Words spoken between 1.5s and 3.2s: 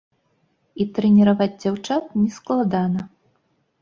дзяўчат не складана.